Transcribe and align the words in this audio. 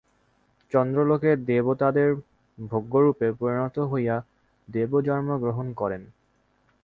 চন্দ্রলোকে 0.71 1.31
দেবতাদের 1.47 2.09
ভোগ্যরূপে 2.57 3.27
পরিণত 3.39 3.75
হইয়া 3.91 4.15
দেবজন্ম 4.67 5.29
গ্রহণ 5.37 5.67
করে। 5.73 5.97